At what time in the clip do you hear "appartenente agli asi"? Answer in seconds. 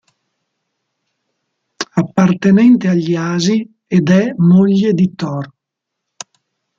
1.95-3.71